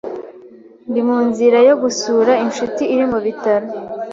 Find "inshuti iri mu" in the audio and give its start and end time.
2.45-3.19